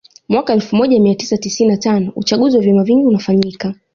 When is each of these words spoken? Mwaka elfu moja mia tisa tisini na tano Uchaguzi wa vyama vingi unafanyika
Mwaka 0.29 0.53
elfu 0.53 0.75
moja 0.75 0.99
mia 0.99 1.15
tisa 1.15 1.37
tisini 1.37 1.69
na 1.69 1.77
tano 1.77 2.11
Uchaguzi 2.15 2.57
wa 2.57 2.63
vyama 2.63 2.83
vingi 2.83 3.05
unafanyika 3.05 3.73